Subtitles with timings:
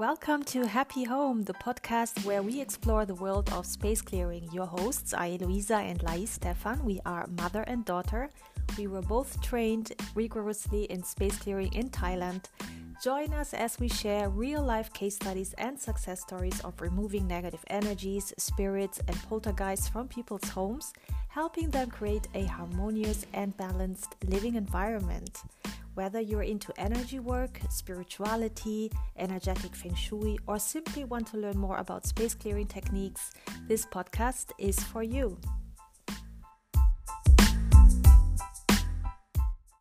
[0.00, 4.48] Welcome to Happy Home, the podcast where we explore the world of space clearing.
[4.50, 6.82] Your hosts are Eloisa and Lai Stefan.
[6.86, 8.30] We are mother and daughter.
[8.78, 12.46] We were both trained rigorously in space clearing in Thailand.
[13.04, 17.62] Join us as we share real life case studies and success stories of removing negative
[17.66, 20.94] energies, spirits, and poltergeists from people's homes,
[21.28, 25.42] helping them create a harmonious and balanced living environment.
[26.00, 31.76] Whether you're into energy work, spirituality, energetic feng shui, or simply want to learn more
[31.76, 33.32] about space clearing techniques,
[33.68, 35.36] this podcast is for you.